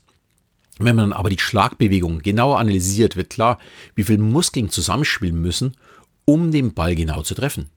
Wenn 0.77 0.98
man 0.98 1.13
aber 1.13 1.30
die 1.30 1.39
Schlagbewegung 1.39 2.19
genauer 2.19 2.60
analysiert, 2.60 3.16
wird 3.16 3.30
klar, 3.30 3.60
wie 3.95 4.04
viele 4.04 4.19
Muskeln 4.19 4.69
zusammenspielen 4.69 5.39
müssen, 5.39 5.77
um 6.25 6.51
den 6.51 6.74
Ball 6.74 6.95
genau 6.95 7.22
zu 7.22 7.33
treffen. 7.33 7.69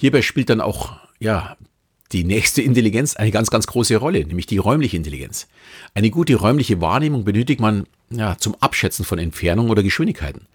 Hierbei 0.00 0.22
spielt 0.22 0.48
dann 0.48 0.60
auch 0.60 0.92
ja, 1.18 1.56
die 2.12 2.22
nächste 2.22 2.62
Intelligenz 2.62 3.16
eine 3.16 3.32
ganz, 3.32 3.50
ganz 3.50 3.66
große 3.66 3.96
Rolle, 3.96 4.24
nämlich 4.24 4.46
die 4.46 4.58
räumliche 4.58 4.96
Intelligenz. 4.96 5.48
Eine 5.92 6.10
gute 6.10 6.36
räumliche 6.36 6.80
Wahrnehmung 6.80 7.24
benötigt 7.24 7.58
man 7.58 7.84
ja, 8.08 8.38
zum 8.38 8.54
Abschätzen 8.60 9.04
von 9.04 9.18
Entfernung 9.18 9.70
oder 9.70 9.82
Geschwindigkeiten. 9.82 10.46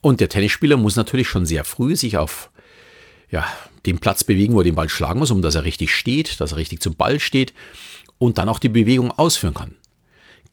Und 0.00 0.20
der 0.20 0.30
Tennisspieler 0.30 0.78
muss 0.78 0.96
natürlich 0.96 1.28
schon 1.28 1.44
sehr 1.44 1.64
früh 1.64 1.96
sich 1.96 2.16
auf 2.16 2.50
ja, 3.30 3.46
den 3.84 3.98
Platz 3.98 4.24
bewegen, 4.24 4.54
wo 4.54 4.60
er 4.60 4.64
den 4.64 4.74
Ball 4.74 4.88
schlagen 4.88 5.18
muss, 5.18 5.30
um 5.30 5.42
dass 5.42 5.54
er 5.54 5.64
richtig 5.64 5.94
steht, 5.94 6.40
dass 6.40 6.52
er 6.52 6.56
richtig 6.56 6.80
zum 6.80 6.94
Ball 6.94 7.20
steht 7.20 7.52
und 8.16 8.38
dann 8.38 8.48
auch 8.48 8.58
die 8.58 8.70
Bewegung 8.70 9.10
ausführen 9.10 9.52
kann. 9.52 9.74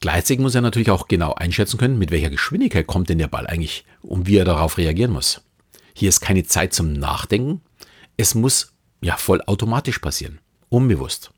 Gleichzeitig 0.02 0.42
muss 0.42 0.56
er 0.56 0.62
natürlich 0.62 0.92
auch 0.92 1.08
genau 1.08 1.36
einschätzen 1.36 1.78
können, 1.78 1.98
mit 1.98 2.12
welcher 2.12 2.32
Geschwindigkeit 2.32 2.86
kommt 2.86 3.08
denn 3.08 3.20
der 3.20 3.30
Ball 3.30 3.48
eigentlich 3.48 3.86
und 4.02 4.28
wie 4.28 4.36
er 4.36 4.44
darauf 4.44 4.78
reagieren 4.78 5.14
muss. 5.14 5.42
Hier 5.94 6.10
ist 6.10 6.22
keine 6.22 6.44
Zeit 6.44 6.74
zum 6.74 6.92
Nachdenken. 6.92 7.62
Es 8.18 8.36
muss 8.36 8.74
ja 9.02 9.18
voll 9.18 9.42
automatisch 9.42 10.00
passieren, 10.00 10.40
unbewusst. 10.70 11.32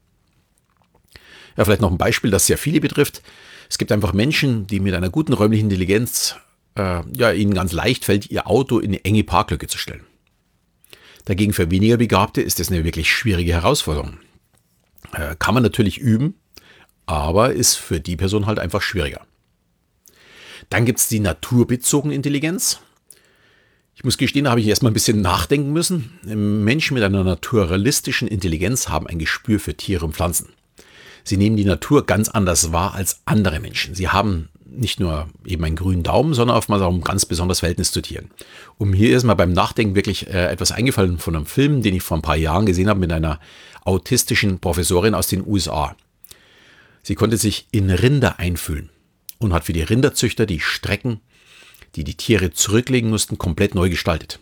Ja, 1.58 1.64
vielleicht 1.64 1.82
noch 1.82 1.92
ein 1.92 1.98
Beispiel, 1.98 2.32
das 2.32 2.48
sehr 2.48 2.58
viele 2.58 2.82
betrifft. 2.82 3.22
Es 3.70 3.78
gibt 3.78 3.92
einfach 3.92 4.14
Menschen, 4.14 4.68
die 4.68 4.80
mit 4.80 4.94
einer 4.94 5.10
guten 5.10 5.34
räumlichen 5.34 5.66
Intelligenz 5.66 6.36
äh, 6.76 7.02
ja, 7.14 7.32
ihnen 7.32 7.54
ganz 7.54 7.72
leicht 7.72 8.06
fällt, 8.06 8.30
ihr 8.30 8.48
Auto 8.48 8.80
in 8.80 8.90
eine 8.90 9.06
enge 9.06 9.24
Parklücke 9.24 9.68
zu 9.68 9.78
stellen. 9.78 10.06
Dagegen 11.26 11.54
für 11.54 11.72
weniger 11.72 11.98
Begabte 11.98 12.42
ist 12.42 12.60
das 12.60 12.70
eine 12.70 12.84
wirklich 12.84 13.12
schwierige 13.12 13.54
Herausforderung. 13.54 14.20
Äh, 15.14 15.36
kann 15.40 15.54
man 15.54 15.64
natürlich 15.64 15.98
üben, 15.98 16.36
aber 17.06 17.54
ist 17.54 17.76
für 17.76 18.00
die 18.00 18.16
Person 18.16 18.46
halt 18.46 18.60
einfach 18.60 18.82
schwieriger. 18.82 19.26
Dann 20.70 20.86
gibt 20.86 21.00
es 21.00 21.08
die 21.08 21.20
naturbezogene 21.20 22.14
Intelligenz. 22.14 22.80
Ich 23.96 24.04
muss 24.04 24.18
gestehen, 24.18 24.44
da 24.44 24.52
habe 24.52 24.60
ich 24.60 24.68
erstmal 24.68 24.92
ein 24.92 24.94
bisschen 24.94 25.22
nachdenken 25.22 25.72
müssen. 25.72 26.12
Menschen 26.24 26.96
mit 26.96 27.04
einer 27.04 27.24
naturalistischen 27.24 28.28
Intelligenz 28.28 28.90
haben 28.90 29.08
ein 29.08 29.20
Gespür 29.20 29.60
für 29.60 29.76
Tiere 29.76 30.06
und 30.06 30.14
Pflanzen. 30.14 30.50
Sie 31.24 31.38
nehmen 31.38 31.56
die 31.56 31.66
Natur 31.66 32.06
ganz 32.06 32.30
anders 32.30 32.72
wahr 32.74 32.94
als 32.94 33.22
andere 33.26 33.60
Menschen. 33.60 33.96
Sie 33.96 34.10
haben 34.10 34.50
nicht 34.66 35.00
nur 35.00 35.30
eben 35.46 35.64
einen 35.64 35.78
grünen 35.78 36.04
Daumen, 36.04 36.34
sondern 36.34 36.58
oftmals 36.58 36.82
auch 36.82 36.94
ein 36.94 37.02
ganz 37.02 37.26
besonderes 37.26 37.62
Verhältnis 37.62 37.92
zu 37.92 38.02
Tieren. 38.02 38.30
Und 38.78 38.94
hier 38.94 39.16
ist 39.16 39.24
mir 39.24 39.36
beim 39.36 39.54
Nachdenken 39.54 39.96
wirklich 39.96 40.28
äh, 40.28 40.48
etwas 40.48 40.74
eingefallen 40.74 41.18
von 41.18 41.36
einem 41.36 41.46
Film, 41.46 41.82
den 41.82 41.96
ich 41.96 42.04
vor 42.04 42.18
ein 42.18 42.22
paar 42.22 42.36
Jahren 42.36 42.66
gesehen 42.66 42.90
habe 42.90 43.00
mit 43.00 43.14
einer 43.14 43.40
autistischen 43.86 44.60
Professorin 44.60 45.16
aus 45.16 45.28
den 45.28 45.48
USA. 45.48 45.96
Sie 47.02 47.16
konnte 47.16 47.38
sich 47.38 47.68
in 47.72 47.90
Rinder 47.90 48.40
einfühlen 48.40 48.90
und 49.40 49.54
hat 49.54 49.64
für 49.64 49.74
die 49.74 49.84
Rinderzüchter 49.84 50.46
die 50.46 50.60
Strecken, 50.60 51.22
die 51.96 52.04
die 52.04 52.16
Tiere 52.16 52.52
zurücklegen 52.52 53.10
mussten, 53.10 53.38
komplett 53.38 53.76
neu 53.76 53.90
gestaltet. 53.90 54.40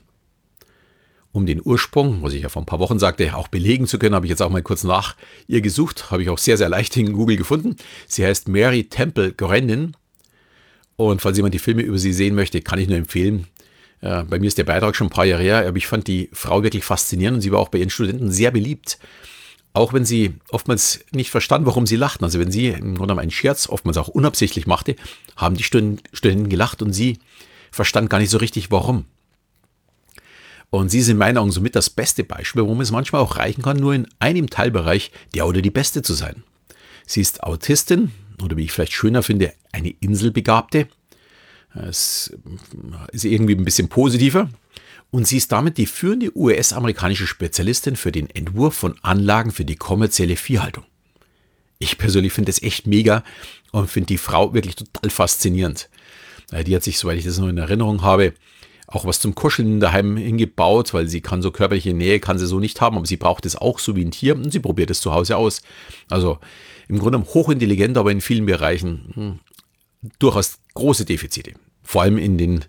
Um 1.32 1.46
den 1.46 1.62
Ursprung, 1.64 2.22
was 2.22 2.34
ich 2.34 2.44
ja 2.44 2.50
vor 2.50 2.62
ein 2.62 2.68
paar 2.68 2.80
Wochen 2.80 3.00
sagte, 3.00 3.36
auch 3.36 3.48
belegen 3.48 3.88
zu 3.88 3.98
können, 3.98 4.14
habe 4.14 4.26
ich 4.26 4.30
jetzt 4.30 4.42
auch 4.42 4.52
mal 4.52 4.62
kurz 4.62 4.84
nach 4.84 5.16
ihr 5.48 5.62
gesucht. 5.62 6.12
Habe 6.12 6.22
ich 6.22 6.30
auch 6.30 6.38
sehr, 6.38 6.58
sehr 6.58 6.70
leicht 6.70 6.96
in 6.98 7.14
Google 7.14 7.38
gefunden. 7.38 7.76
Sie 8.08 8.26
heißt 8.26 8.48
Mary 8.48 8.84
Temple 8.84 9.34
Grandin 9.34 9.96
und 10.96 11.22
falls 11.22 11.38
jemand 11.38 11.56
die 11.56 11.60
Filme 11.60 11.82
über 11.82 11.98
sie 11.98 12.14
sehen 12.14 12.36
möchte, 12.36 12.62
kann 12.62 12.80
ich 12.80 12.88
nur 12.88 12.98
empfehlen, 12.98 13.48
Äh, 14.04 14.24
bei 14.24 14.38
mir 14.38 14.48
ist 14.48 14.58
der 14.58 14.66
Beitrag 14.66 14.96
schon 14.96 15.08
ein 15.08 15.12
paar 15.12 15.26
Jahre 15.26 15.44
her, 15.44 15.66
aber 15.66 15.78
ich 15.78 15.88
fand 15.88 16.08
die 16.08 16.30
Frau 16.34 16.62
wirklich 16.62 16.84
faszinierend 16.84 17.38
und 17.38 17.42
sie 17.42 17.52
war 17.54 17.60
auch 17.60 17.70
bei 17.70 17.78
ihren 17.80 17.90
Studenten 17.90 18.32
sehr 18.32 18.52
beliebt. 18.52 19.00
Auch 19.74 19.92
wenn 19.92 20.06
sie 20.06 20.36
oftmals 20.50 21.04
nicht 21.12 21.32
verstand, 21.32 21.66
warum 21.66 21.88
sie 21.88 21.96
lachten. 21.96 22.24
Also 22.24 22.40
wenn 22.40 22.52
sie 22.52 22.68
im 22.68 22.96
Grunde 22.96 23.18
einen 23.18 23.32
Scherz, 23.32 23.68
oftmals 23.68 23.98
auch 23.98 24.08
unabsichtlich 24.08 24.68
machte, 24.68 24.96
haben 25.36 25.58
die 25.58 25.64
Studenten 25.64 26.50
gelacht 26.50 26.84
und 26.84 26.94
sie 26.94 27.18
verstand 27.72 28.12
gar 28.12 28.20
nicht 28.20 28.30
so 28.30 28.38
richtig, 28.38 28.70
warum. 28.70 29.06
Und 30.70 30.90
sie 30.90 31.02
sind 31.02 31.14
in 31.14 31.20
meinen 31.20 31.38
Augen 31.38 31.52
somit 31.52 31.76
das 31.76 31.90
beste 31.90 32.24
Beispiel, 32.24 32.62
warum 32.62 32.82
es 32.82 32.92
manchmal 32.92 33.22
auch 33.22 33.38
reichen 33.38 33.64
kann, 33.64 33.78
nur 33.78 33.94
in 33.94 34.08
einem 34.20 34.50
Teilbereich 34.50 35.12
der 35.34 35.48
oder 35.48 35.62
die 35.62 35.72
Beste 35.72 36.02
zu 36.04 36.14
sein. 36.14 36.44
Sie 37.06 37.22
ist 37.22 37.44
Autistin 37.44 38.12
oder 38.44 38.58
wie 38.58 38.64
ich 38.64 38.72
vielleicht 38.72 38.94
schöner 38.94 39.24
finde, 39.24 39.54
eine 39.72 39.90
Inselbegabte. 39.90 40.88
Es 41.76 42.32
ist 43.12 43.26
irgendwie 43.26 43.56
ein 43.56 43.66
bisschen 43.66 43.90
positiver. 43.90 44.50
Und 45.14 45.28
sie 45.28 45.38
ist 45.38 45.52
damit 45.52 45.78
die 45.78 45.86
führende 45.86 46.36
US-amerikanische 46.36 47.28
Spezialistin 47.28 47.96
für 47.96 48.12
den 48.12 48.32
Entwurf 48.32 48.74
von 48.74 48.96
Anlagen 49.04 49.52
für 49.52 49.64
die 49.64 49.76
kommerzielle 49.76 50.36
Viehhaltung. 50.36 50.86
Ich 51.78 52.00
persönlich 52.00 52.34
finde 52.34 52.50
es 52.50 52.64
echt 52.64 52.88
mega 52.88 53.24
und 53.72 53.92
finde 53.92 54.08
die 54.08 54.18
Frau 54.18 54.56
wirklich 54.56 54.76
total 54.76 55.12
faszinierend. 55.12 55.88
Äh, 56.52 56.64
die 56.64 56.76
hat 56.76 56.82
sich, 56.82 56.98
soweit 56.98 57.20
ich 57.20 57.26
das 57.26 57.38
noch 57.38 57.48
in 57.48 57.60
Erinnerung 57.60 58.02
habe, 58.02 58.34
auch 58.88 59.06
was 59.06 59.20
zum 59.20 59.36
Kuscheln 59.36 59.80
daheim 59.80 60.18
hingebaut, 60.18 60.96
weil 60.96 61.08
sie 61.08 61.22
kann 61.22 61.44
so 61.44 61.52
körperliche 61.52 61.94
Nähe, 61.94 62.20
kann 62.20 62.40
sie 62.40 62.48
so 62.48 62.60
nicht 62.60 62.82
haben, 62.82 62.98
aber 62.98 63.06
sie 63.06 63.18
braucht 63.18 63.46
es 63.46 63.56
auch 63.56 63.78
so 63.78 63.96
wie 63.96 64.04
ein 64.06 64.10
Tier 64.10 64.36
und 64.36 64.52
sie 64.52 64.62
probiert 64.62 64.90
es 64.90 65.00
zu 65.00 65.14
Hause 65.14 65.38
aus. 65.38 65.62
Also 66.10 66.40
im 66.88 66.98
Grunde 66.98 67.20
hochintelligent, 67.20 68.00
aber 68.00 68.12
in 68.12 68.20
vielen 68.20 68.48
Bereichen 68.48 69.12
hm, 69.14 69.40
durchaus 70.18 70.58
große 70.74 71.06
Defizite. 71.06 71.54
Vor 71.84 72.02
allem 72.02 72.18
in 72.18 72.40
den, 72.40 72.66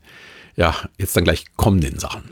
ja, 0.57 0.89
jetzt 0.99 1.17
dann 1.17 1.25
gleich 1.25 1.45
kommenden 1.57 1.99
Sachen. 1.99 2.31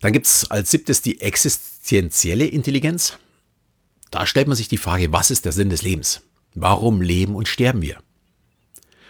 Dann 0.00 0.12
gibt 0.12 0.26
es 0.26 0.50
als 0.50 0.70
siebtes 0.70 1.00
die 1.02 1.20
existenzielle 1.20 2.46
Intelligenz. 2.46 3.18
Da 4.10 4.26
stellt 4.26 4.48
man 4.48 4.56
sich 4.56 4.68
die 4.68 4.78
Frage, 4.78 5.12
was 5.12 5.30
ist 5.30 5.44
der 5.44 5.52
Sinn 5.52 5.70
des 5.70 5.82
Lebens? 5.82 6.22
Warum 6.54 7.00
leben 7.00 7.34
und 7.34 7.48
sterben 7.48 7.82
wir? 7.82 7.98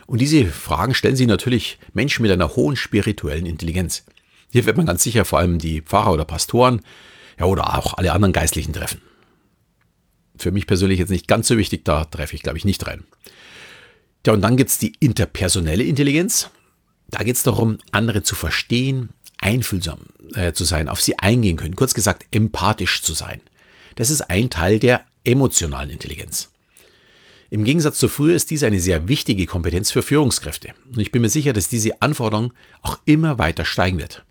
Und 0.07 0.21
diese 0.21 0.45
Fragen 0.47 0.95
stellen 0.95 1.17
sich 1.17 1.27
natürlich 1.27 1.79
Menschen 1.95 2.23
mit 2.23 2.31
einer 2.31 2.55
hohen 2.55 2.77
spirituellen 2.77 3.47
Intelligenz. 3.47 4.05
Hier 4.51 4.67
wird 4.67 4.77
man 4.77 4.87
ganz 4.87 5.03
sicher 5.03 5.25
vor 5.25 5.39
allem 5.39 5.59
die 5.59 5.81
Pfarrer 5.81 6.13
oder 6.13 6.25
Pastoren 6.27 6.83
ja, 7.39 7.47
oder 7.47 7.79
auch 7.79 7.95
alle 7.95 8.13
anderen 8.13 8.35
Geistlichen 8.35 8.75
treffen. 8.75 9.01
Für 10.37 10.51
mich 10.51 10.67
persönlich 10.67 10.99
jetzt 10.99 11.11
nicht 11.11 11.29
ganz 11.29 11.49
so 11.49 11.57
wichtig, 11.57 11.85
da 11.85 12.05
treffe 12.05 12.35
ich, 12.35 12.43
glaube 12.43 12.59
ich, 12.59 12.65
nicht 12.65 12.87
rein. 12.87 13.05
Ja, 14.27 14.35
und 14.35 14.43
dann 14.43 14.57
gibt 14.57 14.71
es 14.71 14.79
die 14.79 14.93
interpersonelle 15.01 15.85
Intelligenz. 15.85 16.51
Da 17.13 17.23
geht 17.23 17.37
es 17.37 17.45
darum, 17.45 17.79
andere 17.93 18.25
zu 18.25 18.35
verstehen, 18.35 19.11
einfühlsam 19.39 20.01
äh, 20.35 20.53
zu 20.53 20.65
sein, 20.65 20.89
auf 20.89 21.01
sie 21.01 21.19
eingehen 21.19 21.57
können, 21.57 21.77
kurz 21.77 21.95
gesagt 21.95 22.27
empathisch 22.33 23.03
zu 23.03 23.13
sein. 23.13 23.41
Das 23.97 24.11
ist 24.11 24.23
ein 24.23 24.51
Teil 24.51 24.79
der 24.79 25.05
emotionalen 25.23 25.91
Intelligenz. 25.91 26.49
Im 27.51 27.65
Gegensatz 27.65 27.99
zu 27.99 28.09
früher 28.09 28.35
ist 28.35 28.51
dies 28.51 28.63
eine 28.63 28.81
sehr 28.81 29.09
wichtige 29.09 29.45
Kompetenz 29.45 29.91
für 29.91 30.03
Führungskräfte. 30.03 30.73
Und 30.91 31.01
ich 31.01 31.13
bin 31.13 31.21
mir 31.21 31.29
sicher, 31.29 31.53
dass 31.53 31.69
diese 31.69 32.01
Anforderung 32.01 32.55
auch 32.81 32.99
immer 33.05 33.39
weiter 33.39 33.67
steigen 33.67 33.99
wird. 33.99 34.25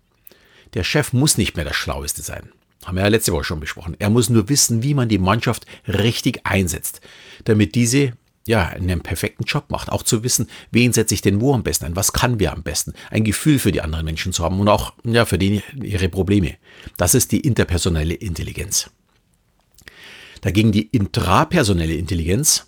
Der 0.74 0.82
Chef 0.82 1.12
muss 1.12 1.38
nicht 1.38 1.54
mehr 1.54 1.64
das 1.64 1.76
Schlaueste 1.76 2.22
sein. 2.22 2.50
Haben 2.84 2.96
wir 2.96 3.04
ja 3.04 3.08
letzte 3.08 3.32
Woche 3.32 3.44
schon 3.44 3.60
besprochen. 3.60 3.94
Er 4.00 4.10
muss 4.10 4.28
nur 4.28 4.48
wissen, 4.48 4.82
wie 4.82 4.94
man 4.94 5.08
die 5.08 5.18
Mannschaft 5.18 5.66
richtig 5.86 6.40
einsetzt, 6.44 7.00
damit 7.44 7.76
diese 7.76 8.14
ja, 8.46 8.68
einen 8.68 9.00
perfekten 9.00 9.44
Job 9.44 9.70
macht. 9.70 9.90
Auch 9.90 10.02
zu 10.02 10.24
wissen, 10.24 10.48
wen 10.70 10.92
setze 10.92 11.14
ich 11.14 11.22
denn 11.22 11.40
wo 11.40 11.54
am 11.54 11.62
besten 11.62 11.86
ein, 11.86 11.96
was 11.96 12.12
kann 12.12 12.40
wer 12.40 12.52
am 12.52 12.62
besten. 12.62 12.92
Ein 13.10 13.24
Gefühl 13.24 13.58
für 13.58 13.72
die 13.72 13.80
anderen 13.80 14.04
Menschen 14.04 14.32
zu 14.32 14.44
haben 14.44 14.58
und 14.60 14.68
auch 14.68 14.94
ja, 15.04 15.24
für 15.24 15.38
die, 15.38 15.62
ihre 15.80 16.08
Probleme. 16.08 16.56
Das 16.96 17.14
ist 17.14 17.32
die 17.32 17.40
interpersonelle 17.40 18.14
Intelligenz. 18.14 18.90
Dagegen 20.40 20.72
die 20.72 20.88
intrapersonelle 20.88 21.94
Intelligenz, 21.94 22.66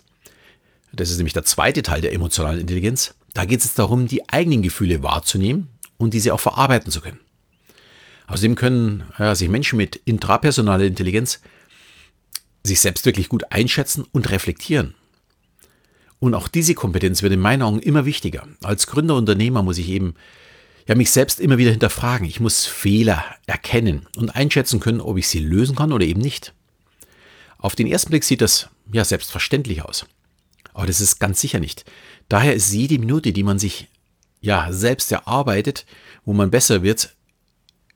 das 0.93 1.09
ist 1.09 1.17
nämlich 1.17 1.33
der 1.33 1.43
zweite 1.43 1.83
Teil 1.83 1.99
der 1.99 2.13
emotionalen 2.13 2.61
Intelligenz, 2.61 3.15
da 3.33 3.43
geht 3.43 3.59
es 3.59 3.73
darum, 3.73 4.07
die 4.07 4.29
eigenen 4.29 4.61
Gefühle 4.61 5.03
wahrzunehmen 5.03 5.67
und 5.97 6.13
diese 6.13 6.33
auch 6.33 6.39
verarbeiten 6.39 6.89
zu 6.89 7.01
können. 7.01 7.19
Außerdem 8.27 8.55
können 8.55 9.03
ja, 9.19 9.35
sich 9.35 9.49
Menschen 9.49 9.77
mit 9.77 9.97
intrapersonaler 9.97 10.85
Intelligenz 10.85 11.41
sich 12.63 12.79
selbst 12.79 13.05
wirklich 13.05 13.29
gut 13.29 13.51
einschätzen 13.51 14.05
und 14.11 14.31
reflektieren. 14.31 14.95
Und 16.19 16.33
auch 16.33 16.47
diese 16.47 16.73
Kompetenz 16.73 17.21
wird 17.21 17.33
in 17.33 17.39
meinen 17.39 17.61
Augen 17.61 17.79
immer 17.79 18.05
wichtiger. 18.05 18.47
Als 18.63 18.87
Gründerunternehmer 18.87 19.63
muss 19.63 19.77
ich 19.77 19.89
eben 19.89 20.15
ja, 20.87 20.95
mich 20.95 21.11
selbst 21.11 21.39
immer 21.39 21.57
wieder 21.57 21.71
hinterfragen. 21.71 22.27
Ich 22.27 22.39
muss 22.39 22.65
Fehler 22.65 23.23
erkennen 23.45 24.07
und 24.15 24.35
einschätzen 24.35 24.79
können, 24.79 25.01
ob 25.01 25.17
ich 25.17 25.27
sie 25.27 25.39
lösen 25.39 25.75
kann 25.75 25.91
oder 25.91 26.05
eben 26.05 26.21
nicht. 26.21 26.53
Auf 27.57 27.75
den 27.75 27.87
ersten 27.87 28.09
Blick 28.09 28.23
sieht 28.23 28.41
das 28.41 28.69
ja 28.91 29.03
selbstverständlich 29.03 29.83
aus. 29.83 30.05
Aber 30.73 30.85
das 30.87 31.01
ist 31.01 31.19
ganz 31.19 31.41
sicher 31.41 31.59
nicht. 31.59 31.85
Daher 32.29 32.53
ist 32.53 32.71
jede 32.71 32.99
Minute, 32.99 33.33
die 33.33 33.43
man 33.43 33.59
sich 33.59 33.87
ja 34.41 34.71
selbst 34.71 35.11
erarbeitet, 35.11 35.85
wo 36.25 36.33
man 36.33 36.51
besser 36.51 36.83
wird, 36.83 37.15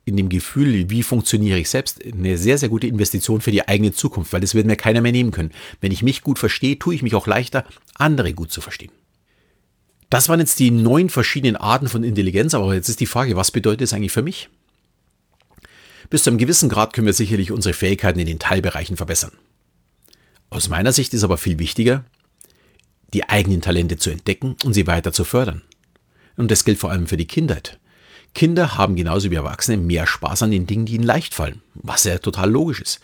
in 0.10 0.18
dem 0.18 0.30
Gefühl, 0.30 0.90
wie 0.90 1.04
funktioniere 1.04 1.60
ich 1.60 1.70
selbst, 1.70 2.04
eine 2.04 2.38
sehr, 2.38 2.58
sehr 2.58 2.70
gute 2.70 2.88
Investition 2.88 3.42
für 3.42 3.52
die 3.52 3.68
eigene 3.68 3.94
Zukunft, 3.94 4.34
weil 4.34 4.42
das 4.42 4.56
wird 4.56 4.68
mir 4.68 4.76
keiner 4.76 5.02
mehr 5.02 5.12
nehmen 5.12 5.32
können. 5.32 5.52
Wenn 5.82 5.92
ich 5.92 6.04
mich 6.04 6.22
gut 6.22 6.40
verstehe, 6.40 6.78
tue 6.78 6.96
ich 6.96 7.02
mich 7.02 7.16
auch 7.16 7.28
leichter, 7.28 7.66
andere 7.96 8.34
gut 8.34 8.52
zu 8.52 8.62
verstehen. 8.62 8.92
Das 10.10 10.28
waren 10.28 10.40
jetzt 10.40 10.60
die 10.60 10.72
neun 10.72 11.10
verschiedenen 11.10 11.56
Arten 11.56 11.88
von 11.88 12.04
Intelligenz, 12.04 12.54
aber 12.54 12.74
jetzt 12.74 12.90
ist 12.90 13.00
die 13.00 13.06
Frage, 13.06 13.36
was 13.36 13.52
bedeutet 13.52 13.82
es 13.82 13.94
eigentlich 13.94 14.12
für 14.12 14.24
mich? 14.24 14.50
Bis 16.10 16.24
zu 16.24 16.32
einem 16.32 16.40
gewissen 16.40 16.70
Grad 16.70 16.94
können 16.94 17.06
wir 17.06 17.14
sicherlich 17.14 17.52
unsere 17.52 17.74
Fähigkeiten 17.74 18.20
in 18.20 18.26
den 18.26 18.40
Teilbereichen 18.40 18.98
verbessern. 18.98 19.32
Aus 20.50 20.68
meiner 20.68 20.92
Sicht 20.92 21.14
ist 21.14 21.24
aber 21.24 21.38
viel 21.38 21.60
wichtiger, 21.60 22.04
die 23.14 23.30
eigenen 23.30 23.62
Talente 23.62 23.98
zu 23.98 24.10
entdecken 24.10 24.56
und 24.64 24.74
sie 24.74 24.88
weiter 24.88 25.14
zu 25.14 25.24
fördern. 25.24 25.62
Und 26.38 26.50
das 26.50 26.66
gilt 26.66 26.80
vor 26.80 26.90
allem 26.90 27.06
für 27.06 27.18
die 27.18 27.28
Kindheit. 27.28 27.80
Kinder 28.34 28.78
haben 28.78 28.96
genauso 28.96 29.32
wie 29.32 29.36
Erwachsene 29.36 29.78
mehr 29.78 30.08
Spaß 30.08 30.44
an 30.44 30.52
den 30.52 30.68
Dingen, 30.68 30.86
die 30.86 30.96
ihnen 30.96 31.04
leicht 31.04 31.34
fallen, 31.34 31.62
was 31.74 32.04
ja 32.04 32.18
total 32.20 32.50
logisch 32.50 32.82
ist. 32.82 33.00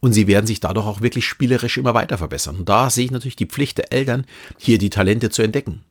Und 0.00 0.12
sie 0.12 0.26
werden 0.26 0.46
sich 0.46 0.60
dadurch 0.60 0.86
auch 0.86 1.00
wirklich 1.00 1.26
spielerisch 1.26 1.76
immer 1.76 1.94
weiter 1.94 2.18
verbessern. 2.18 2.56
Und 2.56 2.68
da 2.68 2.88
sehe 2.88 3.06
ich 3.06 3.10
natürlich 3.10 3.36
die 3.36 3.46
Pflicht 3.46 3.78
der 3.78 3.92
Eltern, 3.92 4.26
hier 4.56 4.78
die 4.78 4.90
Talente 4.90 5.30
zu 5.30 5.42
entdecken. 5.42 5.84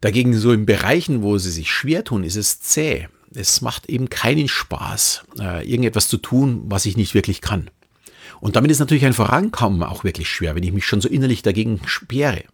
Dagegen 0.00 0.34
so 0.34 0.52
in 0.52 0.66
Bereichen, 0.66 1.22
wo 1.22 1.38
sie 1.38 1.50
sich 1.50 1.70
schwer 1.70 2.04
tun, 2.04 2.22
ist 2.22 2.36
es 2.36 2.60
zäh. 2.60 3.08
Es 3.34 3.60
macht 3.60 3.86
eben 3.86 4.08
keinen 4.08 4.46
Spaß, 4.46 5.24
äh, 5.40 5.68
irgendetwas 5.68 6.08
zu 6.08 6.18
tun, 6.18 6.62
was 6.66 6.86
ich 6.86 6.96
nicht 6.96 7.14
wirklich 7.14 7.40
kann. 7.40 7.70
Und 8.40 8.54
damit 8.54 8.70
ist 8.70 8.78
natürlich 8.78 9.04
ein 9.04 9.14
Vorankommen 9.14 9.82
auch 9.82 10.04
wirklich 10.04 10.28
schwer, 10.28 10.54
wenn 10.54 10.62
ich 10.62 10.72
mich 10.72 10.86
schon 10.86 11.00
so 11.00 11.08
innerlich 11.08 11.42
dagegen 11.42 11.80
sperre. 11.86 12.44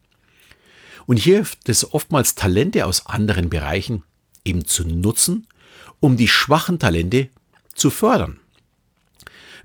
Und 1.07 1.19
hier 1.19 1.37
hilft 1.37 1.69
es 1.69 1.93
oftmals 1.93 2.37
Talente 2.37 2.87
aus 2.87 3.07
anderen 3.07 3.51
Bereichen 3.51 4.03
eben 4.45 4.65
zu 4.65 4.87
nutzen, 4.87 5.47
um 6.01 6.17
die 6.17 6.29
schwachen 6.29 6.79
Talente 6.79 7.29
zu 7.75 7.91
fördern. 7.91 8.39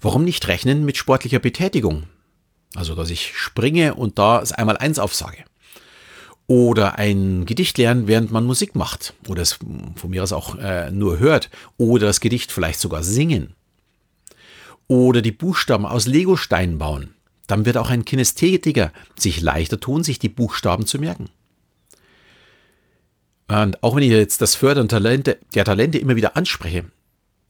Warum 0.01 0.23
nicht 0.23 0.47
rechnen 0.47 0.85
mit 0.85 0.97
sportlicher 0.97 1.39
Betätigung? 1.39 2.03
Also, 2.75 2.95
dass 2.95 3.09
ich 3.09 3.35
springe 3.35 3.95
und 3.95 4.19
da 4.19 4.41
es 4.41 4.51
einmal 4.51 4.77
eins 4.77 4.99
aufsage. 4.99 5.43
Oder 6.45 6.97
ein 6.97 7.45
Gedicht 7.45 7.77
lernen, 7.77 8.07
während 8.07 8.31
man 8.31 8.45
Musik 8.45 8.75
macht. 8.75 9.13
Oder 9.27 9.41
es 9.41 9.53
von 9.53 10.09
mir 10.09 10.23
aus 10.23 10.31
auch 10.31 10.55
äh, 10.55 10.91
nur 10.91 11.19
hört. 11.19 11.49
Oder 11.77 12.07
das 12.07 12.21
Gedicht 12.21 12.51
vielleicht 12.51 12.79
sogar 12.79 13.03
singen. 13.03 13.53
Oder 14.87 15.21
die 15.21 15.33
Buchstaben 15.33 15.85
aus 15.85 16.05
Legosteinen 16.07 16.77
bauen. 16.77 17.15
Dann 17.47 17.65
wird 17.65 17.77
auch 17.77 17.89
ein 17.89 18.05
Kinästhetiker 18.05 18.91
sich 19.17 19.41
leichter 19.41 19.79
tun, 19.79 20.03
sich 20.03 20.19
die 20.19 20.29
Buchstaben 20.29 20.85
zu 20.85 20.99
merken. 20.99 21.29
Und 23.47 23.81
auch 23.83 23.95
wenn 23.95 24.03
ich 24.03 24.11
jetzt 24.11 24.41
das 24.41 24.55
Fördern 24.55 24.89
Talente, 24.89 25.37
der 25.55 25.65
Talente 25.65 25.97
immer 25.97 26.15
wieder 26.15 26.35
anspreche, 26.35 26.85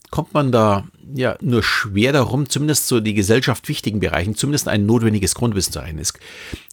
kommt 0.10 0.34
man 0.34 0.52
da 0.52 0.88
ja 1.16 1.38
nur 1.42 1.64
schwer 1.64 2.14
darum, 2.14 2.50
zumindest 2.50 2.88
so 2.88 3.00
die 3.00 3.14
Gesellschaft 3.14 3.68
wichtigen 3.68 4.00
Bereichen, 4.00 4.36
zumindest 4.36 4.68
ein 4.68 4.86
notwendiges 4.86 5.36
Grundwissen 5.36 5.74
zu 5.74 5.80
erreichen. 5.80 6.00
Es 6.00 6.14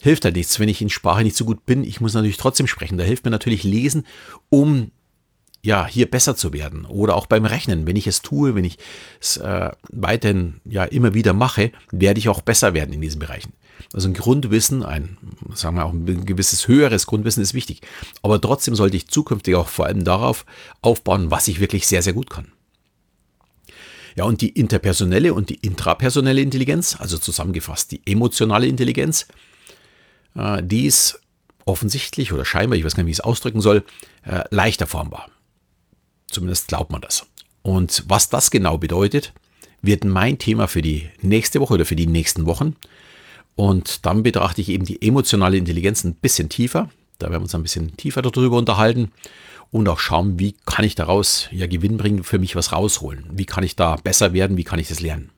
hilft 0.00 0.25
halt 0.25 0.37
nichts, 0.37 0.61
wenn 0.61 0.69
ich 0.69 0.83
in 0.83 0.90
Sprache 0.90 1.23
nicht 1.23 1.37
so 1.37 1.45
gut 1.45 1.64
bin. 1.66 1.85
Ich 1.85 2.00
muss 2.00 2.14
natürlich 2.14 2.37
trotzdem 2.37 2.66
sprechen. 2.66 2.99
Da 2.99 3.04
hilft 3.04 3.25
mir 3.25 3.31
natürlich 3.31 3.64
Lesen, 3.64 4.07
um 4.50 4.90
ja, 5.64 5.87
hier 5.87 6.11
besser 6.11 6.37
zu 6.37 6.52
werden. 6.52 6.85
Oder 6.85 7.16
auch 7.16 7.26
beim 7.26 7.47
Rechnen. 7.47 7.87
Wenn 7.87 7.97
ich 7.97 8.06
es 8.06 8.21
tue, 8.21 8.54
wenn 8.54 8.64
ich 8.64 8.76
es 9.18 9.38
äh, 9.38 9.71
weiterhin 9.90 10.61
ja 10.66 10.85
immer 10.85 11.14
wieder 11.14 11.33
mache, 11.33 11.73
werde 11.90 12.18
ich 12.18 12.28
auch 12.28 12.42
besser 12.42 12.75
werden 12.75 12.92
in 12.92 13.00
diesen 13.00 13.18
Bereichen. 13.18 13.54
Also 13.94 14.09
ein 14.09 14.14
Grundwissen, 14.14 14.83
ein, 14.83 15.16
sagen 15.54 15.76
wir 15.76 15.87
auch 15.87 15.92
ein 15.92 16.26
gewisses 16.26 16.68
höheres 16.68 17.06
Grundwissen 17.06 17.42
ist 17.42 17.54
wichtig. 17.54 17.80
Aber 18.23 18.38
trotzdem 18.40 18.75
sollte 18.75 18.99
ich 18.99 19.09
zukünftig 19.09 19.54
auch 19.54 19.68
vor 19.68 19.87
allem 19.87 20.04
darauf 20.04 20.44
aufbauen, 20.83 21.30
was 21.30 21.49
ich 21.49 21.61
wirklich 21.61 21.87
sehr, 21.87 22.02
sehr 22.02 22.12
gut 22.12 22.28
kann. 22.28 22.52
Ja, 24.16 24.25
und 24.25 24.42
die 24.42 24.50
interpersonelle 24.50 25.33
und 25.33 25.49
die 25.49 25.56
intrapersonelle 25.56 26.42
Intelligenz, 26.42 26.97
also 27.00 27.16
zusammengefasst 27.16 27.90
die 27.90 28.02
emotionale 28.04 28.66
Intelligenz, 28.66 29.26
äh, 30.37 30.62
die 30.62 30.85
ist 30.85 31.21
offensichtlich 31.64 32.35
oder 32.35 32.44
scheinbar, 32.44 32.78
ich 32.78 32.85
weiß 32.85 32.94
gar 32.94 33.02
nicht, 33.02 33.09
wie 33.09 33.12
ich 33.12 33.18
es 33.18 33.25
ausdrücken 33.25 33.62
soll, 33.62 33.83
äh, 34.25 34.44
leichter 34.50 34.87
formbar. 34.87 35.30
Zumindest 36.35 36.67
glaubt 36.67 36.91
man 36.91 37.00
das. 37.00 37.26
Und 37.62 38.03
was 38.09 38.29
das 38.29 38.50
genau 38.50 38.76
bedeutet, 38.76 39.33
wird 39.83 40.05
mein 40.05 40.37
Thema 40.38 40.67
für 40.67 40.83
die 40.83 41.09
nächste 41.23 41.61
Woche 41.61 41.75
oder 41.75 41.85
für 41.85 41.95
die 41.95 42.09
nächsten 42.09 42.45
Wochen. 42.45 42.75
Und 43.55 44.05
dann 44.05 44.25
betrachte 44.25 44.61
ich 44.61 44.69
eben 44.71 44.85
die 44.85 45.00
emotionale 45.00 45.57
Intelligenz 45.57 46.03
ein 46.03 46.17
bisschen 46.17 46.49
tiefer. 46.49 46.91
Da 47.19 47.26
werden 47.26 47.43
wir 47.43 47.45
uns 47.45 47.55
ein 47.55 47.62
bisschen 47.62 47.97
tiefer 47.97 48.21
darüber 48.21 48.57
unterhalten 48.57 49.12
und 49.71 49.88
auch 49.88 50.00
schauen, 50.00 50.41
wie 50.41 50.57
kann 50.67 50.85
ich 50.85 50.97
daraus 50.97 51.49
ja 51.53 51.69
Gewinn 51.69 51.99
bringen, 51.99 52.25
für 52.25 52.41
mich 52.41 52.57
was 52.57 52.73
rausholen. 52.73 53.26
Wie 53.31 53.47
kann 53.47 53.62
ich 53.62 53.76
da 53.76 53.95
besser 53.95 54.33
werden, 54.33 54.57
wie 54.57 54.64
kann 54.64 54.81
ich 54.81 54.88
das 54.88 55.00
lernen. 55.00 55.31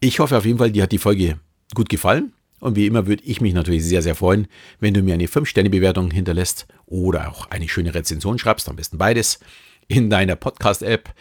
Ich 0.00 0.18
hoffe 0.18 0.36
auf 0.36 0.44
jeden 0.44 0.58
Fall, 0.58 0.70
dir 0.70 0.82
hat 0.82 0.92
die 0.92 0.98
Folge 0.98 1.40
gut 1.74 1.88
gefallen. 1.88 2.34
Und 2.60 2.76
wie 2.76 2.86
immer 2.86 3.06
würde 3.06 3.22
ich 3.24 3.40
mich 3.40 3.54
natürlich 3.54 3.84
sehr, 3.84 4.02
sehr 4.02 4.14
freuen, 4.14 4.48
wenn 4.80 4.94
du 4.94 5.02
mir 5.02 5.14
eine 5.14 5.26
5-Sterne-Bewertung 5.26 6.10
hinterlässt 6.10 6.66
oder 6.86 7.30
auch 7.30 7.50
eine 7.50 7.68
schöne 7.68 7.94
Rezension 7.94 8.38
schreibst, 8.38 8.68
am 8.68 8.76
besten 8.76 8.98
beides, 8.98 9.40
in 9.88 10.10
deiner 10.10 10.36
Podcast-App. 10.36 11.14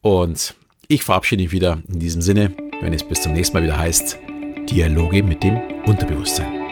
Und 0.00 0.54
ich 0.88 1.02
verabschiede 1.02 1.42
mich 1.42 1.52
wieder 1.52 1.82
in 1.88 2.00
diesem 2.00 2.22
Sinne, 2.22 2.52
wenn 2.80 2.92
es 2.92 3.06
bis 3.06 3.22
zum 3.22 3.32
nächsten 3.32 3.56
Mal 3.56 3.64
wieder 3.64 3.78
heißt, 3.78 4.18
Dialoge 4.70 5.22
mit 5.22 5.42
dem 5.42 5.60
Unterbewusstsein. 5.86 6.67